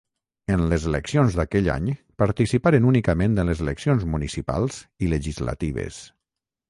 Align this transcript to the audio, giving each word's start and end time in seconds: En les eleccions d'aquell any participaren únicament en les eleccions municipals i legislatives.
En 0.53 0.61
les 0.69 0.85
eleccions 0.91 1.35
d'aquell 1.39 1.69
any 1.73 1.91
participaren 2.23 2.87
únicament 2.93 3.37
en 3.43 3.51
les 3.51 3.61
eleccions 3.67 4.07
municipals 4.15 4.81
i 5.07 5.11
legislatives. 5.13 6.01